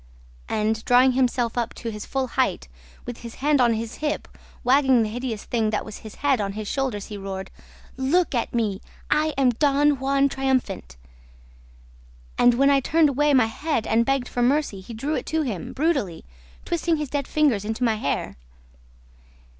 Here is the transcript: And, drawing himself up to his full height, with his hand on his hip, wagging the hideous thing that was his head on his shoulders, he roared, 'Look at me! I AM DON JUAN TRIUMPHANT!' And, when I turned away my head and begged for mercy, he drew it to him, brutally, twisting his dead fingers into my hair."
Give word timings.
And, 0.49 0.83
drawing 0.85 1.11
himself 1.11 1.59
up 1.59 1.75
to 1.75 1.91
his 1.91 2.07
full 2.07 2.29
height, 2.29 2.67
with 3.05 3.17
his 3.19 3.35
hand 3.35 3.61
on 3.61 3.75
his 3.75 3.97
hip, 3.97 4.27
wagging 4.63 5.03
the 5.03 5.09
hideous 5.09 5.43
thing 5.43 5.69
that 5.69 5.85
was 5.85 5.99
his 5.99 6.15
head 6.25 6.41
on 6.41 6.53
his 6.53 6.67
shoulders, 6.67 7.05
he 7.09 7.17
roared, 7.19 7.51
'Look 7.97 8.33
at 8.33 8.51
me! 8.51 8.81
I 9.11 9.35
AM 9.37 9.51
DON 9.51 9.99
JUAN 9.99 10.27
TRIUMPHANT!' 10.29 10.97
And, 12.39 12.55
when 12.55 12.71
I 12.71 12.79
turned 12.79 13.09
away 13.09 13.35
my 13.35 13.45
head 13.45 13.85
and 13.85 14.03
begged 14.03 14.27
for 14.27 14.41
mercy, 14.41 14.81
he 14.81 14.95
drew 14.95 15.13
it 15.13 15.27
to 15.27 15.43
him, 15.43 15.71
brutally, 15.71 16.25
twisting 16.65 16.97
his 16.97 17.11
dead 17.11 17.27
fingers 17.27 17.63
into 17.63 17.83
my 17.83 17.97
hair." 17.97 18.37